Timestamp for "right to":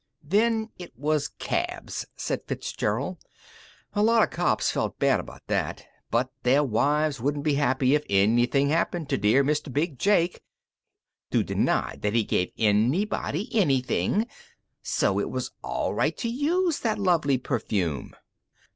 15.93-16.29